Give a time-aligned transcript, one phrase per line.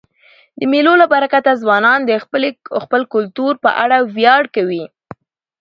[0.59, 2.11] د مېلو له برکته ځوانان د
[2.83, 4.83] خپل کلتور په اړه ویاړ کوي.